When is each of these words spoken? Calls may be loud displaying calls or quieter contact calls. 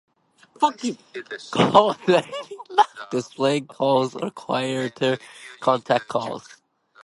Calls 1.51 1.95
may 2.07 2.21
be 2.49 2.57
loud 2.71 3.09
displaying 3.11 3.67
calls 3.67 4.15
or 4.15 4.31
quieter 4.31 5.19
contact 5.59 6.07
calls. 6.07 6.57